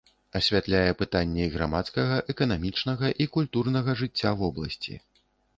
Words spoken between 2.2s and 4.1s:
эканамічнага і культурнага